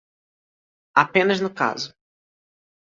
Apenas 1.03 1.39
no 1.45 1.51
caso. 1.61 1.89